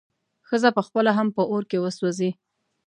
[0.47, 2.31] ښځه به پخپله هم په اور کې وسوځي.